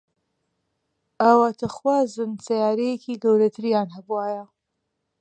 [1.21, 4.43] ئاواتەخوازن سەیارەیەکی گەورەتریان هەبوایە.